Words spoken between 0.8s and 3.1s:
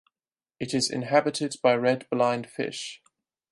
inhabited by red blind fish.